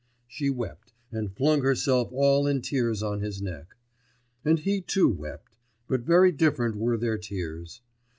She 0.27 0.49
wept, 0.49 0.93
and 1.11 1.31
flung 1.31 1.61
herself 1.61 2.09
all 2.11 2.47
in 2.47 2.63
tears 2.63 3.03
on 3.03 3.19
his 3.21 3.39
neck. 3.39 3.75
And 4.43 4.57
he 4.57 4.81
too 4.81 5.07
wept... 5.09 5.59
but 5.87 6.01
very 6.01 6.31
different 6.31 6.75
were 6.75 6.97
their 6.97 7.19
tears. 7.19 7.81